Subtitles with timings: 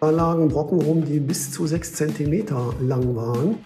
[0.00, 3.56] Da lagen Brocken rum, die bis zu sechs Zentimeter lang waren.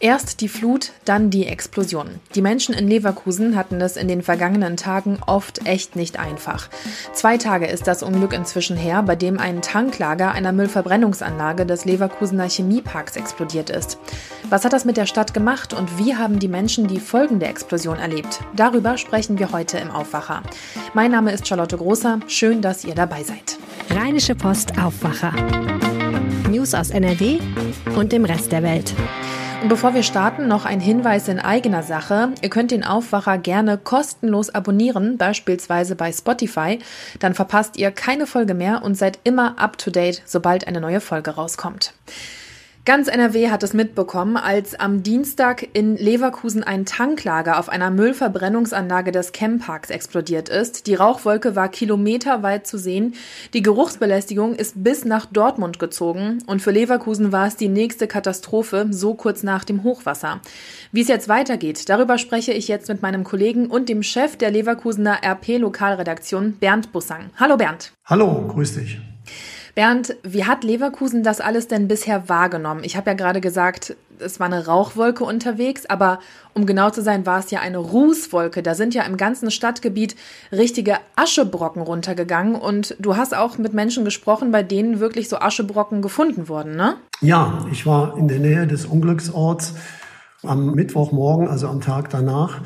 [0.00, 2.08] Erst die Flut, dann die Explosion.
[2.34, 6.70] Die Menschen in Leverkusen hatten es in den vergangenen Tagen oft echt nicht einfach.
[7.12, 12.48] Zwei Tage ist das Unglück inzwischen her, bei dem ein Tanklager einer Müllverbrennungsanlage des Leverkusener
[12.48, 13.98] Chemieparks explodiert ist.
[14.48, 17.50] Was hat das mit der Stadt gemacht und wie haben die Menschen die Folgen der
[17.50, 18.40] Explosion erlebt?
[18.56, 20.42] Darüber sprechen wir heute im Aufwacher.
[20.94, 22.20] Mein Name ist Charlotte Großer.
[22.28, 23.58] Schön, dass ihr dabei seid.
[23.90, 25.32] Rheinische Post Aufwacher.
[26.62, 27.40] News aus NRW
[27.96, 28.94] und dem Rest der Welt.
[29.62, 32.28] Und bevor wir starten, noch ein Hinweis in eigener Sache.
[32.40, 36.78] Ihr könnt den Aufwacher gerne kostenlos abonnieren, beispielsweise bei Spotify.
[37.18, 41.00] Dann verpasst ihr keine Folge mehr und seid immer up to date, sobald eine neue
[41.00, 41.94] Folge rauskommt.
[42.84, 49.12] Ganz NRW hat es mitbekommen, als am Dienstag in Leverkusen ein Tanklager auf einer Müllverbrennungsanlage
[49.12, 50.88] des Chemparks explodiert ist.
[50.88, 53.14] Die Rauchwolke war kilometerweit zu sehen.
[53.54, 56.38] Die Geruchsbelästigung ist bis nach Dortmund gezogen.
[56.46, 60.40] Und für Leverkusen war es die nächste Katastrophe, so kurz nach dem Hochwasser.
[60.90, 64.50] Wie es jetzt weitergeht, darüber spreche ich jetzt mit meinem Kollegen und dem Chef der
[64.50, 67.30] Leverkusener RP-Lokalredaktion, Bernd Bussang.
[67.36, 67.92] Hallo Bernd.
[68.06, 68.98] Hallo, grüß dich.
[69.74, 72.84] Bernd, wie hat Leverkusen das alles denn bisher wahrgenommen?
[72.84, 76.18] Ich habe ja gerade gesagt, es war eine Rauchwolke unterwegs, aber
[76.52, 78.62] um genau zu sein, war es ja eine Rußwolke.
[78.62, 80.14] Da sind ja im ganzen Stadtgebiet
[80.52, 86.02] richtige Aschebrocken runtergegangen und du hast auch mit Menschen gesprochen, bei denen wirklich so Aschebrocken
[86.02, 86.96] gefunden wurden, ne?
[87.22, 89.74] Ja, ich war in der Nähe des Unglücksorts
[90.42, 92.60] am Mittwochmorgen, also am Tag danach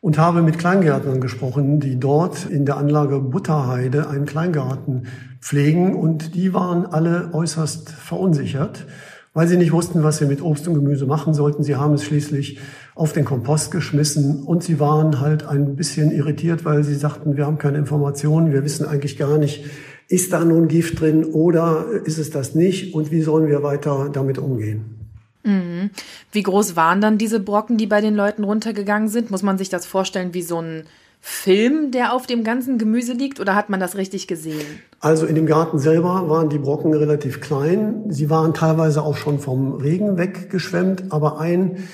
[0.00, 5.08] und habe mit Kleingärtnern gesprochen, die dort in der Anlage Butterheide einen Kleingarten
[5.40, 8.86] pflegen und die waren alle äußerst verunsichert,
[9.34, 11.62] weil sie nicht wussten, was sie mit Obst und Gemüse machen sollten.
[11.62, 12.58] Sie haben es schließlich
[12.94, 17.46] auf den Kompost geschmissen und sie waren halt ein bisschen irritiert, weil sie sagten, wir
[17.46, 19.64] haben keine Informationen, wir wissen eigentlich gar nicht,
[20.08, 24.08] ist da nun Gift drin oder ist es das nicht und wie sollen wir weiter
[24.12, 24.96] damit umgehen?
[25.42, 25.90] Mhm.
[26.32, 29.30] Wie groß waren dann diese Brocken, die bei den Leuten runtergegangen sind?
[29.30, 30.84] Muss man sich das vorstellen wie so ein
[31.28, 34.64] Film, der auf dem ganzen Gemüse liegt, oder hat man das richtig gesehen?
[35.00, 38.04] Also in dem Garten selber waren die Brocken relativ klein.
[38.10, 41.88] Sie waren teilweise auch schon vom Regen weggeschwemmt, aber ein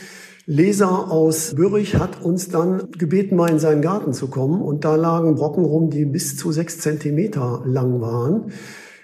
[0.44, 4.60] Leser aus Bürich hat uns dann gebeten, mal in seinen Garten zu kommen.
[4.60, 8.52] Und da lagen Brocken rum, die bis zu sechs Zentimeter lang waren.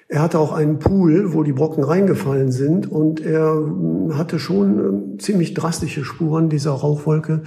[0.08, 2.92] Er hatte auch einen Pool, wo die Brocken reingefallen sind.
[2.92, 7.44] Und er hm, hatte schon hm, ziemlich drastische Spuren dieser Rauchwolke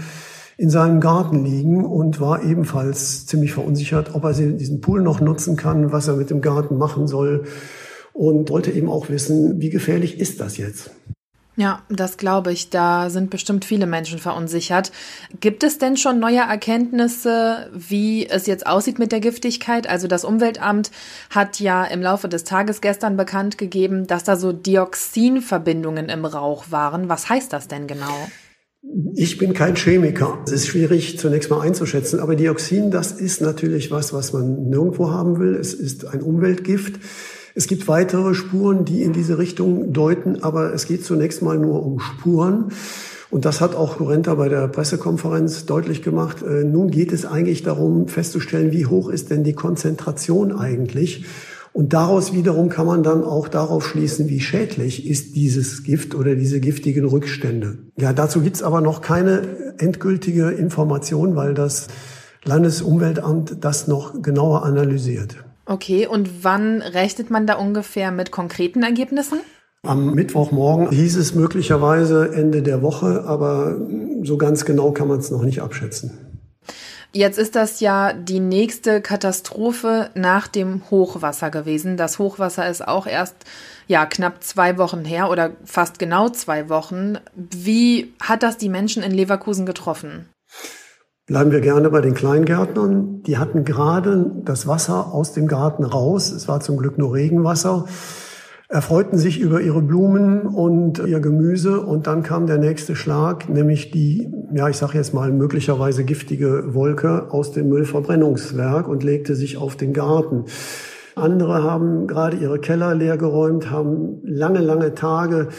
[0.57, 5.55] in seinem Garten liegen und war ebenfalls ziemlich verunsichert, ob er diesen Pool noch nutzen
[5.55, 7.45] kann, was er mit dem Garten machen soll
[8.13, 10.91] und wollte eben auch wissen, wie gefährlich ist das jetzt?
[11.57, 12.69] Ja, das glaube ich.
[12.69, 14.91] Da sind bestimmt viele Menschen verunsichert.
[15.41, 19.85] Gibt es denn schon neue Erkenntnisse, wie es jetzt aussieht mit der Giftigkeit?
[19.85, 20.91] Also das Umweltamt
[21.29, 26.65] hat ja im Laufe des Tages gestern bekannt gegeben, dass da so Dioxinverbindungen im Rauch
[26.71, 27.09] waren.
[27.09, 28.29] Was heißt das denn genau?
[29.13, 30.39] Ich bin kein Chemiker.
[30.45, 35.11] Es ist schwierig zunächst mal einzuschätzen, aber Dioxin, das ist natürlich was, was man nirgendwo
[35.11, 35.53] haben will.
[35.53, 36.99] Es ist ein Umweltgift.
[37.53, 41.85] Es gibt weitere Spuren, die in diese Richtung deuten, aber es geht zunächst mal nur
[41.85, 42.71] um Spuren.
[43.29, 46.41] Und das hat auch Kurenta bei der Pressekonferenz deutlich gemacht.
[46.41, 51.25] Äh, nun geht es eigentlich darum, festzustellen, wie hoch ist denn die Konzentration eigentlich
[51.73, 56.35] und daraus wiederum kann man dann auch darauf schließen, wie schädlich ist dieses Gift oder
[56.35, 57.77] diese giftigen Rückstände.
[57.97, 61.87] Ja, dazu gibt's aber noch keine endgültige Information, weil das
[62.43, 65.37] Landesumweltamt das noch genauer analysiert.
[65.65, 69.39] Okay, und wann rechnet man da ungefähr mit konkreten Ergebnissen?
[69.83, 73.77] Am Mittwochmorgen hieß es möglicherweise Ende der Woche, aber
[74.23, 76.11] so ganz genau kann man es noch nicht abschätzen.
[77.13, 81.97] Jetzt ist das ja die nächste Katastrophe nach dem Hochwasser gewesen.
[81.97, 83.35] Das Hochwasser ist auch erst
[83.87, 87.17] ja knapp zwei Wochen her oder fast genau zwei Wochen.
[87.35, 90.29] Wie hat das die Menschen in Leverkusen getroffen?
[91.25, 93.23] Bleiben wir gerne bei den Kleingärtnern.
[93.23, 96.31] Die hatten gerade das Wasser aus dem Garten raus.
[96.31, 97.85] Es war zum Glück nur Regenwasser
[98.71, 103.91] erfreuten sich über ihre Blumen und ihr Gemüse und dann kam der nächste Schlag, nämlich
[103.91, 109.57] die, ja, ich sage jetzt mal möglicherweise giftige Wolke aus dem Müllverbrennungswerk und legte sich
[109.57, 110.45] auf den Garten.
[111.15, 115.49] Andere haben gerade ihre Keller leergeräumt, haben lange, lange Tage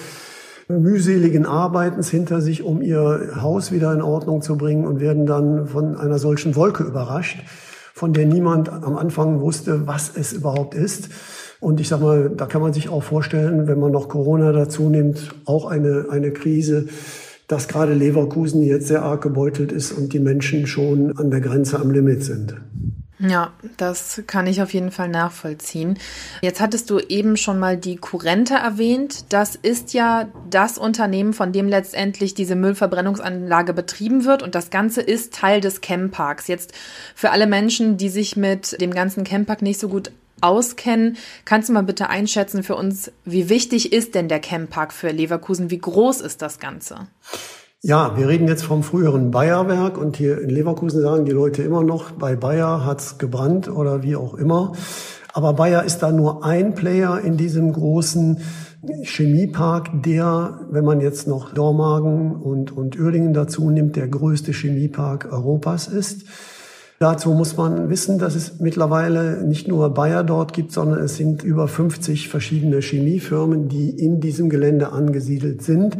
[0.68, 5.66] mühseligen Arbeitens hinter sich, um ihr Haus wieder in Ordnung zu bringen und werden dann
[5.66, 7.44] von einer solchen Wolke überrascht,
[7.92, 11.10] von der niemand am Anfang wusste, was es überhaupt ist.
[11.62, 14.88] Und ich sag mal, da kann man sich auch vorstellen, wenn man noch Corona dazu
[14.88, 16.86] nimmt, auch eine, eine Krise,
[17.46, 21.78] dass gerade Leverkusen jetzt sehr arg gebeutelt ist und die Menschen schon an der Grenze
[21.78, 22.56] am Limit sind.
[23.20, 25.96] Ja, das kann ich auf jeden Fall nachvollziehen.
[26.40, 29.26] Jetzt hattest du eben schon mal die Kurrente erwähnt.
[29.32, 35.00] Das ist ja das Unternehmen, von dem letztendlich diese Müllverbrennungsanlage betrieben wird und das Ganze
[35.00, 36.48] ist Teil des Chemparks.
[36.48, 36.72] Jetzt
[37.14, 40.10] für alle Menschen, die sich mit dem ganzen Chempark nicht so gut
[40.42, 45.10] auskennen, kannst du mal bitte einschätzen für uns, wie wichtig ist denn der Chempark für
[45.10, 45.70] Leverkusen?
[45.70, 47.08] Wie groß ist das Ganze?
[47.84, 51.82] Ja, wir reden jetzt vom früheren Bayerwerk und hier in Leverkusen sagen die Leute immer
[51.82, 54.74] noch, bei Bayer hat's gebrannt oder wie auch immer.
[55.32, 58.40] Aber Bayer ist da nur ein Player in diesem großen
[59.02, 65.32] Chemiepark, der, wenn man jetzt noch Dormagen und, und Uerdingen dazu nimmt, der größte Chemiepark
[65.32, 66.24] Europas ist.
[67.02, 71.42] Dazu muss man wissen, dass es mittlerweile nicht nur Bayer dort gibt, sondern es sind
[71.42, 75.96] über 50 verschiedene Chemiefirmen, die in diesem Gelände angesiedelt sind.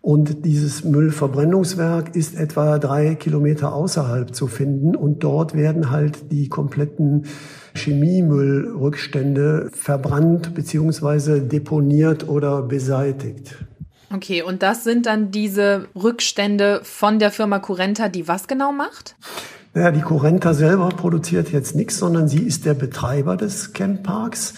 [0.00, 4.96] Und dieses Müllverbrennungswerk ist etwa drei Kilometer außerhalb zu finden.
[4.96, 7.26] Und dort werden halt die kompletten
[7.74, 13.66] Chemiemüllrückstände verbrannt beziehungsweise deponiert oder beseitigt.
[14.14, 19.14] Okay, und das sind dann diese Rückstände von der Firma Curenta, die was genau macht?
[19.74, 24.54] Naja, die Curenta selber produziert jetzt nichts, sondern sie ist der Betreiber des Campparks.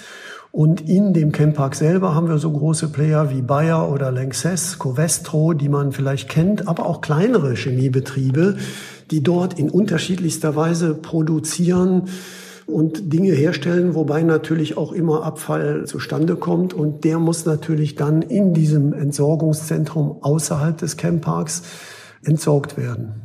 [0.50, 5.52] Und in dem Camppark selber haben wir so große Player wie Bayer oder Lanxess, Covestro,
[5.52, 8.56] die man vielleicht kennt, aber auch kleinere Chemiebetriebe,
[9.11, 12.08] die dort in unterschiedlichster Weise produzieren
[12.66, 16.75] und Dinge herstellen, wobei natürlich auch immer Abfall zustande kommt.
[16.75, 21.62] Und der muss natürlich dann in diesem Entsorgungszentrum außerhalb des Campparks
[22.25, 23.22] entsorgt werden.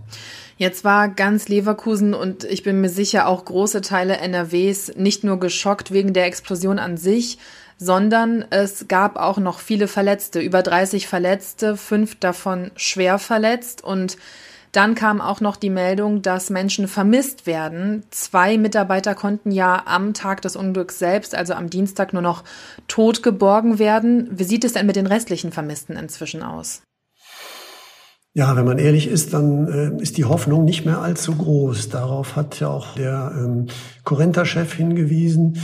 [0.60, 5.40] Jetzt war ganz Leverkusen und ich bin mir sicher auch große Teile NRWs nicht nur
[5.40, 7.38] geschockt wegen der Explosion an sich,
[7.78, 14.18] sondern es gab auch noch viele Verletzte, über 30 Verletzte, fünf davon schwer verletzt und
[14.74, 18.04] dann kam auch noch die Meldung, dass Menschen vermisst werden.
[18.12, 22.44] Zwei Mitarbeiter konnten ja am Tag des Unglücks selbst, also am Dienstag, nur noch
[22.90, 24.28] tot geborgen werden.
[24.30, 26.82] Wie sieht es denn mit den restlichen Vermissten inzwischen aus?
[28.40, 31.90] Ja, wenn man ehrlich ist, dann äh, ist die Hoffnung nicht mehr allzu groß.
[31.90, 33.66] Darauf hat ja auch der ähm,
[34.06, 35.58] Corenta-Chef hingewiesen.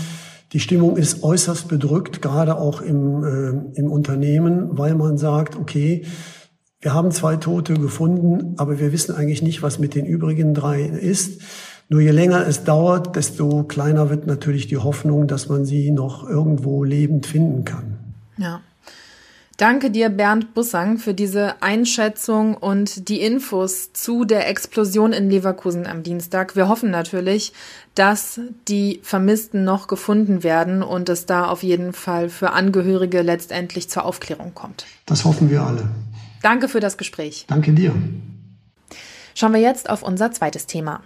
[0.51, 6.03] Die Stimmung ist äußerst bedrückt, gerade auch im, äh, im Unternehmen, weil man sagt, okay,
[6.81, 10.81] wir haben zwei Tote gefunden, aber wir wissen eigentlich nicht, was mit den übrigen drei
[10.81, 11.43] ist.
[11.87, 16.27] Nur je länger es dauert, desto kleiner wird natürlich die Hoffnung, dass man sie noch
[16.27, 17.99] irgendwo lebend finden kann.
[18.37, 18.59] Ja.
[19.57, 25.87] Danke dir, Bernd Bussang, für diese Einschätzung und die Infos zu der Explosion in Leverkusen
[25.87, 26.57] am Dienstag.
[26.57, 27.53] Wir hoffen natürlich,
[27.95, 33.89] dass die Vermissten noch gefunden werden und es da auf jeden Fall für Angehörige letztendlich
[33.89, 34.85] zur Aufklärung kommt.
[35.05, 35.87] Das hoffen wir alle.
[36.41, 37.45] Danke für das Gespräch.
[37.47, 37.95] Danke dir.
[39.35, 41.01] Schauen wir jetzt auf unser zweites Thema.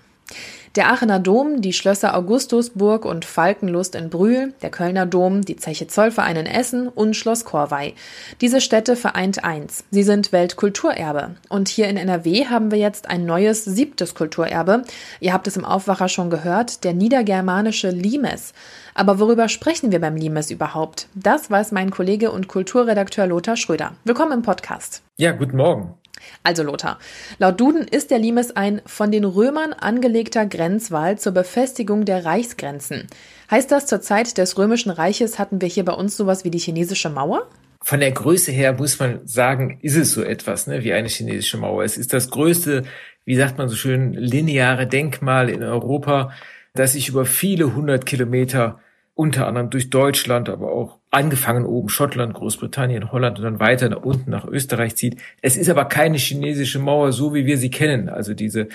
[0.76, 5.88] Der Aachener Dom, die Schlösser Augustusburg und Falkenlust in Brühl, der Kölner Dom, die Zeche
[5.88, 7.96] Zollverein in Essen und Schloss Korvey.
[8.40, 9.84] Diese Städte vereint eins.
[9.90, 11.32] Sie sind Weltkulturerbe.
[11.50, 14.84] Und hier in NRW haben wir jetzt ein neues siebtes Kulturerbe.
[15.20, 18.54] Ihr habt es im Aufwacher schon gehört, der niedergermanische Limes.
[18.94, 21.08] Aber worüber sprechen wir beim Limes überhaupt?
[21.16, 23.94] Das weiß mein Kollege und Kulturredakteur Lothar Schröder.
[24.04, 25.02] Willkommen im Podcast.
[25.18, 25.96] Ja, guten Morgen.
[26.44, 27.00] Also Lothar,
[27.38, 33.08] laut Duden ist der Limes ein von den Römern angelegter Grenzwall zur Befestigung der Reichsgrenzen.
[33.52, 36.60] Heißt das, zur Zeit des Römischen Reiches hatten wir hier bei uns sowas wie die
[36.60, 37.48] chinesische Mauer?
[37.82, 41.58] Von der Größe her muss man sagen, ist es so etwas ne, wie eine chinesische
[41.58, 41.84] Mauer.
[41.84, 42.84] Es ist das größte,
[43.26, 46.32] wie sagt man so schön, lineare Denkmal in Europa,
[46.74, 48.80] das sich über viele hundert Kilometer
[49.20, 54.02] unter anderem durch Deutschland, aber auch angefangen oben Schottland, Großbritannien, Holland und dann weiter nach
[54.02, 55.18] unten nach Österreich zieht.
[55.42, 58.08] Es ist aber keine chinesische Mauer, so wie wir sie kennen.
[58.08, 58.70] Also diese,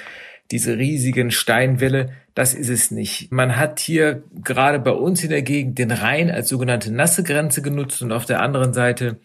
[0.50, 3.32] diese riesigen Steinwälle, das ist es nicht.
[3.32, 7.62] Man hat hier gerade bei uns in der Gegend den Rhein als sogenannte nasse Grenze
[7.62, 9.20] genutzt und auf der anderen Seite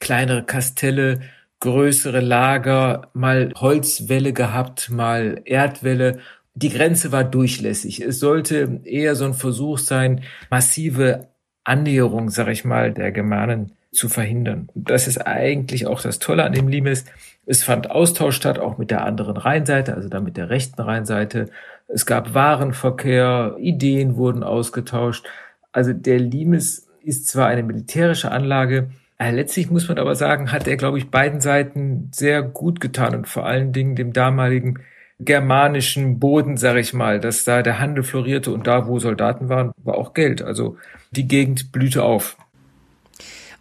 [0.00, 1.20] kleinere Kastelle,
[1.60, 6.20] größere Lager, mal Holzwälle gehabt, mal Erdwälle
[6.54, 8.02] die Grenze war durchlässig.
[8.02, 11.28] Es sollte eher so ein Versuch sein, massive
[11.64, 14.68] Annäherung, sag ich mal, der Germanen zu verhindern.
[14.74, 17.04] Und das ist eigentlich auch das Tolle an dem Limes.
[17.46, 21.50] Es fand Austausch statt, auch mit der anderen Rheinseite, also dann mit der rechten Rheinseite.
[21.88, 25.26] Es gab Warenverkehr, Ideen wurden ausgetauscht.
[25.72, 30.76] Also der Limes ist zwar eine militärische Anlage, letztlich muss man aber sagen, hat er,
[30.76, 34.80] glaube ich, beiden Seiten sehr gut getan und vor allen Dingen dem damaligen
[35.24, 39.72] germanischen Boden, sag ich mal, dass da der Handel florierte und da, wo Soldaten waren,
[39.76, 40.42] war auch Geld.
[40.42, 40.76] Also
[41.10, 42.36] die Gegend blühte auf.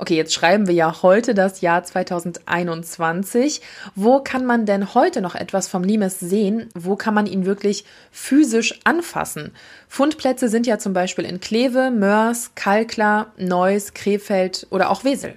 [0.01, 3.61] Okay, jetzt schreiben wir ja heute das Jahr 2021.
[3.93, 6.69] Wo kann man denn heute noch etwas vom Limes sehen?
[6.73, 9.51] Wo kann man ihn wirklich physisch anfassen?
[9.87, 15.35] Fundplätze sind ja zum Beispiel in Kleve, Mörs, Kalklar, Neuss, Krefeld oder auch Wesel.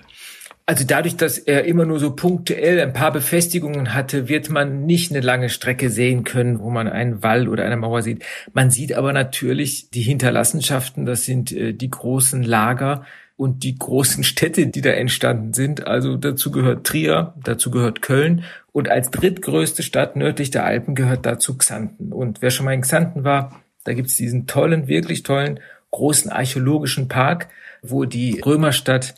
[0.67, 5.11] Also dadurch, dass er immer nur so punktuell ein paar Befestigungen hatte, wird man nicht
[5.11, 8.25] eine lange Strecke sehen können, wo man einen Wall oder eine Mauer sieht.
[8.55, 13.05] Man sieht aber natürlich die Hinterlassenschaften, das sind äh, die großen Lager
[13.37, 15.87] und die großen Städte, die da entstanden sind.
[15.87, 21.27] Also dazu gehört Trier, dazu gehört Köln und als drittgrößte Stadt nördlich der Alpen gehört
[21.27, 22.11] dazu Xanten.
[22.11, 27.09] Und wer schon mal in Xanten war, da gibt's diesen tollen, wirklich tollen, großen archäologischen
[27.09, 27.49] Park,
[27.83, 29.15] wo die Römerstadt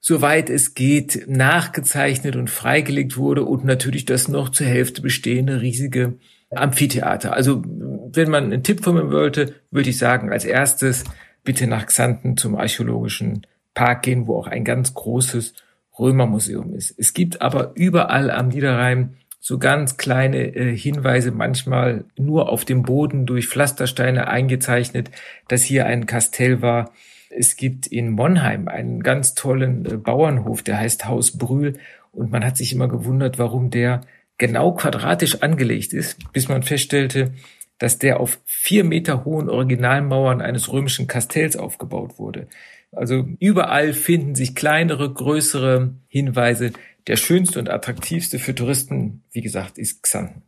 [0.00, 6.18] soweit es geht, nachgezeichnet und freigelegt wurde und natürlich das noch zur Hälfte bestehende riesige
[6.50, 7.34] Amphitheater.
[7.34, 11.04] Also wenn man einen Tipp von mir wollte, würde ich sagen, als erstes
[11.44, 15.54] bitte nach Xanten zum archäologischen Park gehen, wo auch ein ganz großes
[15.98, 16.94] Römermuseum ist.
[16.96, 22.82] Es gibt aber überall am Niederrhein so ganz kleine äh, Hinweise, manchmal nur auf dem
[22.82, 25.10] Boden durch Pflastersteine eingezeichnet,
[25.48, 26.92] dass hier ein Kastell war,
[27.30, 31.78] es gibt in Monheim einen ganz tollen äh, Bauernhof, der heißt Haus Brühl.
[32.12, 34.00] Und man hat sich immer gewundert, warum der
[34.38, 37.32] genau quadratisch angelegt ist, bis man feststellte,
[37.78, 42.48] dass der auf vier Meter hohen Originalmauern eines römischen Kastells aufgebaut wurde.
[42.92, 46.72] Also überall finden sich kleinere, größere Hinweise.
[47.06, 50.42] Der schönste und attraktivste für Touristen, wie gesagt, ist Xanten.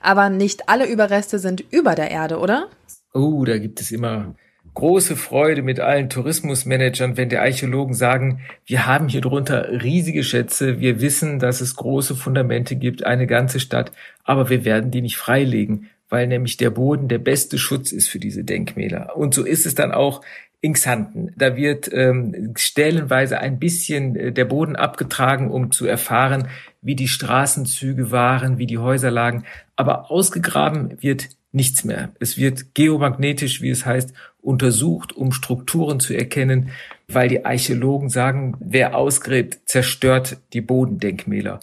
[0.00, 2.68] Aber nicht alle Überreste sind über der Erde, oder?
[3.12, 4.34] Oh, da gibt es immer
[4.76, 10.80] große Freude mit allen Tourismusmanagern, wenn die Archäologen sagen, wir haben hier drunter riesige Schätze,
[10.80, 13.90] wir wissen, dass es große Fundamente gibt, eine ganze Stadt,
[14.22, 18.18] aber wir werden die nicht freilegen, weil nämlich der Boden der beste Schutz ist für
[18.18, 19.16] diese Denkmäler.
[19.16, 20.20] Und so ist es dann auch
[20.60, 21.32] in Xanten.
[21.36, 26.48] Da wird ähm, stellenweise ein bisschen äh, der Boden abgetragen, um zu erfahren,
[26.82, 29.44] wie die Straßenzüge waren, wie die Häuser lagen.
[29.74, 32.10] Aber ausgegraben wird nichts mehr.
[32.20, 36.70] Es wird geomagnetisch, wie es heißt, untersucht, um Strukturen zu erkennen,
[37.08, 41.60] weil die Archäologen sagen, wer ausgräbt, zerstört die Bodendenkmäler.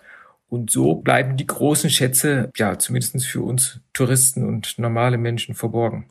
[0.49, 6.05] Und so bleiben die großen Schätze, ja, zumindest für uns Touristen und normale Menschen verborgen.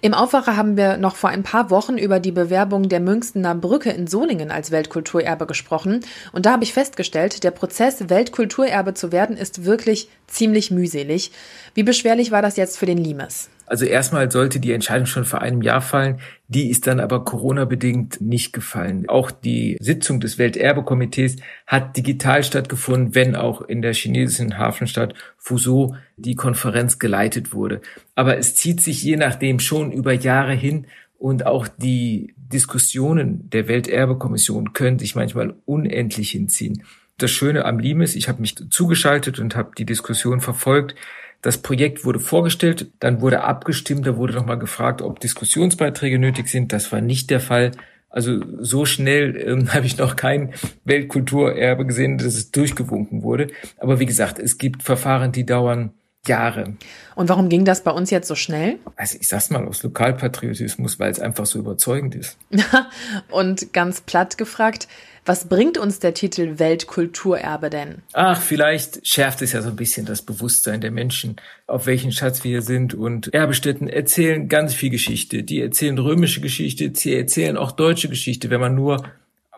[0.00, 3.90] Im Aufwacher haben wir noch vor ein paar Wochen über die Bewerbung der Münstener Brücke
[3.90, 6.00] in Solingen als Weltkulturerbe gesprochen.
[6.32, 11.30] Und da habe ich festgestellt, der Prozess, Weltkulturerbe zu werden, ist wirklich ziemlich mühselig.
[11.74, 13.48] Wie beschwerlich war das jetzt für den Limes?
[13.68, 16.20] Also erstmal sollte die Entscheidung schon vor einem Jahr fallen.
[16.48, 19.08] Die ist dann aber Corona-bedingt nicht gefallen.
[19.08, 25.14] Auch die Sitzung des Welterbekomitees hat digital stattgefunden, wenn auch in der chinesischen Hafenstadt
[25.48, 27.80] Fuzhou die Konferenz geleitet wurde.
[28.14, 30.86] Aber es zieht sich je nachdem schon über Jahre hin
[31.18, 36.84] und auch die Diskussionen der Welterbekommission können sich manchmal unendlich hinziehen.
[37.16, 40.94] Das Schöne am Limes, ich habe mich zugeschaltet und habe die Diskussion verfolgt.
[41.40, 46.72] Das Projekt wurde vorgestellt, dann wurde abgestimmt, da wurde nochmal gefragt, ob Diskussionsbeiträge nötig sind.
[46.72, 47.72] Das war nicht der Fall.
[48.10, 53.48] Also so schnell ähm, habe ich noch kein Weltkulturerbe gesehen, dass es durchgewunken wurde.
[53.78, 55.92] Aber wie gesagt, es gibt Verfahren, die dauern
[56.26, 56.74] Jahre.
[57.14, 58.78] Und warum ging das bei uns jetzt so schnell?
[58.96, 62.38] Also ich sag's mal aus Lokalpatriotismus, weil es einfach so überzeugend ist.
[63.30, 64.88] Und ganz platt gefragt,
[65.24, 68.02] was bringt uns der Titel Weltkulturerbe denn?
[68.14, 72.44] Ach, vielleicht schärft es ja so ein bisschen das Bewusstsein der Menschen, auf welchen Schatz
[72.44, 72.94] wir hier sind.
[72.94, 75.42] Und Erbestätten erzählen ganz viel Geschichte.
[75.42, 78.48] Die erzählen römische Geschichte, sie erzählen auch deutsche Geschichte.
[78.48, 79.04] Wenn man nur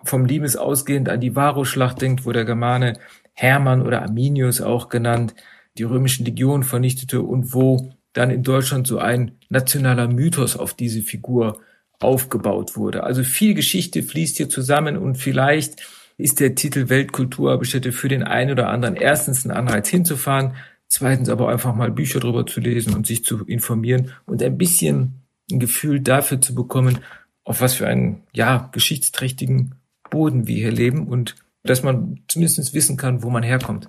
[0.03, 2.99] vom Limes ausgehend an die Varusschlacht denkt, wo der Germane
[3.35, 5.35] Hermann oder Arminius auch genannt
[5.81, 11.01] die römischen Legionen vernichtete und wo dann in Deutschland so ein nationaler Mythos auf diese
[11.01, 11.59] Figur
[12.01, 13.03] aufgebaut wurde.
[13.03, 15.83] Also viel Geschichte fließt hier zusammen und vielleicht
[16.19, 20.55] ist der Titel Weltkulturbestätte für den einen oder anderen erstens ein Anreiz hinzufahren,
[20.87, 25.23] zweitens aber einfach mal Bücher drüber zu lesen und sich zu informieren und ein bisschen
[25.51, 26.99] ein Gefühl dafür zu bekommen,
[27.45, 29.77] auf was für einen, ja, geschichtsträchtigen
[30.11, 33.89] Boden wir hier leben und dass man zumindest wissen kann, wo man herkommt.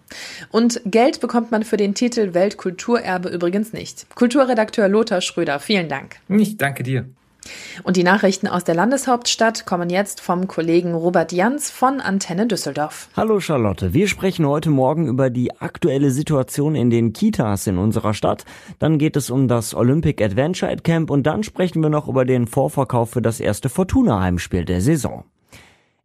[0.51, 4.07] Und Geld bekommt man für den Titel Weltkulturerbe übrigens nicht.
[4.15, 6.17] Kulturredakteur Lothar Schröder, vielen Dank.
[6.27, 7.05] Ich danke dir.
[7.83, 13.09] Und die Nachrichten aus der Landeshauptstadt kommen jetzt vom Kollegen Robert Jans von Antenne Düsseldorf.
[13.15, 18.13] Hallo Charlotte, wir sprechen heute Morgen über die aktuelle Situation in den Kitas in unserer
[18.13, 18.45] Stadt.
[18.77, 22.45] Dann geht es um das Olympic Adventure Camp und dann sprechen wir noch über den
[22.45, 25.23] Vorverkauf für das erste Fortuna Heimspiel der Saison.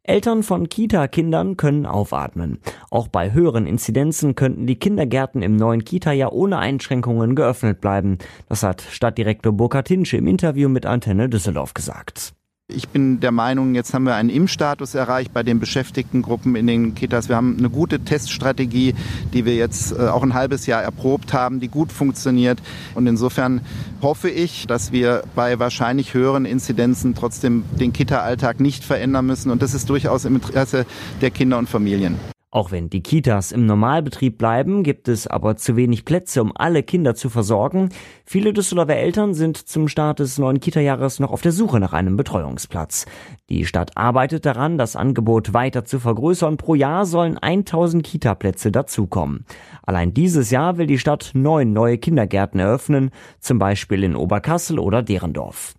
[0.08, 2.60] Eltern von Kita-Kindern können aufatmen.
[2.90, 8.18] Auch bei höheren Inzidenzen könnten die Kindergärten im neuen Kita-Jahr ohne Einschränkungen geöffnet bleiben.
[8.48, 12.35] Das hat Stadtdirektor Burkhard Hinsche im Interview mit Antenne Düsseldorf gesagt.
[12.76, 16.96] Ich bin der Meinung, jetzt haben wir einen Impfstatus erreicht bei den Beschäftigtengruppen in den
[16.96, 17.28] Kitas.
[17.28, 18.96] Wir haben eine gute Teststrategie,
[19.32, 22.58] die wir jetzt äh, auch ein halbes Jahr erprobt haben, die gut funktioniert.
[22.96, 23.60] Und insofern
[24.02, 29.52] hoffe ich, dass wir bei wahrscheinlich höheren Inzidenzen trotzdem den Kita-Alltag nicht verändern müssen.
[29.52, 30.86] Und das ist durchaus im Interesse
[31.20, 32.16] der Kinder und Familien.
[32.52, 36.84] Auch wenn die Kitas im Normalbetrieb bleiben, gibt es aber zu wenig Plätze, um alle
[36.84, 37.88] Kinder zu versorgen.
[38.24, 42.16] Viele Düsseldorfer Eltern sind zum Start des neuen Kita-Jahres noch auf der Suche nach einem
[42.16, 43.06] Betreuungsplatz.
[43.50, 46.56] Die Stadt arbeitet daran, das Angebot weiter zu vergrößern.
[46.56, 49.44] Pro Jahr sollen 1000 Kita-Plätze dazukommen.
[49.82, 53.10] Allein dieses Jahr will die Stadt neun neue Kindergärten eröffnen,
[53.40, 55.74] zum Beispiel in Oberkassel oder Derendorf.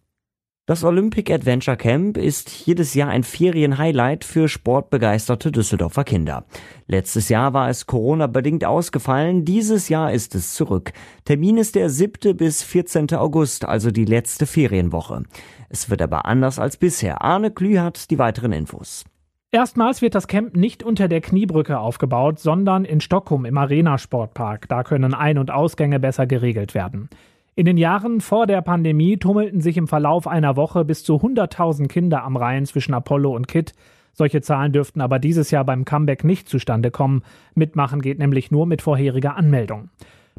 [0.68, 6.44] Das Olympic Adventure Camp ist jedes Jahr ein Ferienhighlight für sportbegeisterte Düsseldorfer Kinder.
[6.88, 10.92] Letztes Jahr war es Corona-bedingt ausgefallen, dieses Jahr ist es zurück.
[11.24, 12.36] Termin ist der 7.
[12.36, 13.14] bis 14.
[13.14, 15.24] August, also die letzte Ferienwoche.
[15.70, 17.22] Es wird aber anders als bisher.
[17.22, 19.06] Arne Klü hat die weiteren Infos.
[19.54, 24.68] Erstmals wird das Camp nicht unter der Kniebrücke aufgebaut, sondern in Stockholm im Arena Sportpark.
[24.68, 27.10] Da können Ein- und Ausgänge besser geregelt werden.
[27.58, 31.88] In den Jahren vor der Pandemie tummelten sich im Verlauf einer Woche bis zu 100.000
[31.88, 33.74] Kinder am Rhein zwischen Apollo und Kitt.
[34.14, 37.24] Solche Zahlen dürften aber dieses Jahr beim Comeback nicht zustande kommen.
[37.56, 39.90] Mitmachen geht nämlich nur mit vorheriger Anmeldung.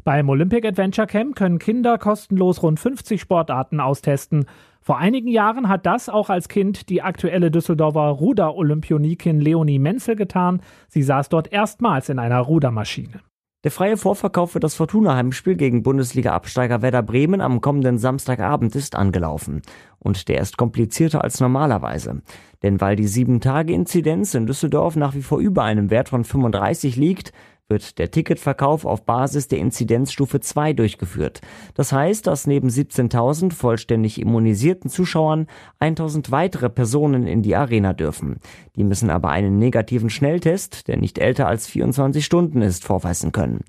[0.05, 4.45] Beim Olympic Adventure Camp können Kinder kostenlos rund 50 Sportarten austesten.
[4.79, 10.61] Vor einigen Jahren hat das auch als Kind die aktuelle Düsseldorfer Ruder-Olympionikin Leonie Menzel getan.
[10.87, 13.19] Sie saß dort erstmals in einer Rudermaschine.
[13.65, 19.63] Der freie Vorverkauf für das Fortuna-Heimspiel gegen Bundesliga-Absteiger Werder Bremen am kommenden Samstagabend ist angelaufen.
[19.97, 22.21] Und der ist komplizierter als normalerweise.
[22.63, 27.33] Denn weil die 7-Tage-Inzidenz in Düsseldorf nach wie vor über einem Wert von 35 liegt,
[27.69, 31.41] wird der Ticketverkauf auf Basis der Inzidenzstufe 2 durchgeführt.
[31.75, 35.47] Das heißt, dass neben 17.000 vollständig immunisierten Zuschauern
[35.79, 38.37] 1.000 weitere Personen in die Arena dürfen.
[38.75, 43.63] Die müssen aber einen negativen Schnelltest, der nicht älter als 24 Stunden ist, vorweisen können.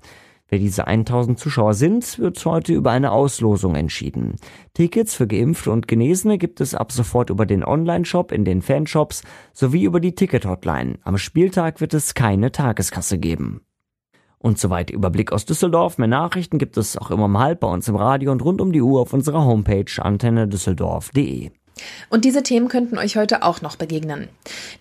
[0.51, 4.35] Wer diese 1000 Zuschauer sind, wird heute über eine Auslosung entschieden.
[4.73, 9.23] Tickets für Geimpfte und Genesene gibt es ab sofort über den Online-Shop in den Fanshops
[9.53, 10.99] sowie über die Ticket-Hotline.
[11.03, 13.61] Am Spieltag wird es keine Tageskasse geben.
[14.41, 15.99] Und soweit Überblick aus Düsseldorf.
[15.99, 18.71] Mehr Nachrichten gibt es auch immer mal halb bei uns im Radio und rund um
[18.71, 21.51] die Uhr auf unserer Homepage antennedüsseldorf.de.
[22.09, 24.27] Und diese Themen könnten euch heute auch noch begegnen.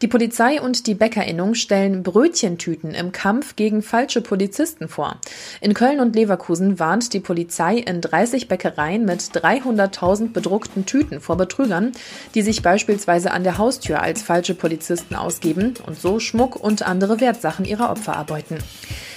[0.02, 5.16] Die Polizei und die Bäckerinnung stellen Brötchentüten im Kampf gegen falsche Polizisten vor.
[5.60, 11.36] In Köln und Leverkusen warnt die Polizei in 30 Bäckereien mit 300.000 bedruckten Tüten vor
[11.36, 11.92] Betrügern,
[12.34, 17.20] die sich beispielsweise an der Haustür als falsche Polizisten ausgeben und so Schmuck und andere
[17.20, 18.58] Wertsachen ihrer Opfer erbeuten.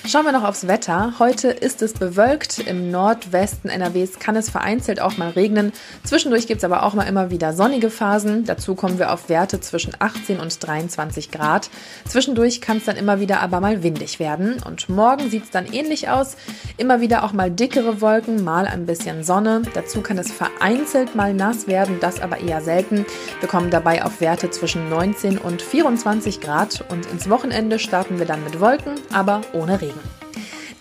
[0.05, 1.13] Schauen wir noch aufs Wetter.
[1.17, 2.59] Heute ist es bewölkt.
[2.59, 5.71] Im Nordwesten NRWs kann es vereinzelt auch mal regnen.
[6.03, 8.43] Zwischendurch gibt es aber auch mal immer wieder sonnige Phasen.
[8.43, 11.69] Dazu kommen wir auf Werte zwischen 18 und 23 Grad.
[12.05, 14.61] Zwischendurch kann es dann immer wieder aber mal windig werden.
[14.61, 16.35] Und morgen sieht es dann ähnlich aus.
[16.75, 19.61] Immer wieder auch mal dickere Wolken, mal ein bisschen Sonne.
[19.73, 23.05] Dazu kann es vereinzelt mal nass werden, das aber eher selten.
[23.39, 26.83] Wir kommen dabei auf Werte zwischen 19 und 24 Grad.
[26.89, 29.92] Und ins Wochenende starten wir dann mit Wolken, aber ohne Regen.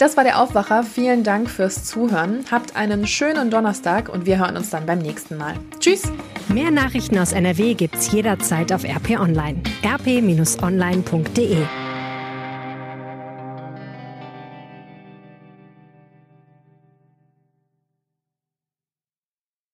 [0.03, 0.83] Das war der Aufwacher.
[0.83, 2.45] Vielen Dank fürs Zuhören.
[2.51, 5.55] Habt einen schönen Donnerstag und wir hören uns dann beim nächsten Mal.
[5.79, 6.11] Tschüss.
[6.49, 9.63] Mehr Nachrichten aus NRW gibt's jederzeit auf RP Online.
[9.85, 11.57] rp-online.de